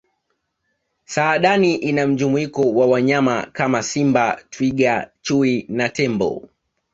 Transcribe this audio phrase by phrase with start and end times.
[1.05, 6.49] saadani ina mjumuiko wa wanyama Kama simba twiga chui na tembo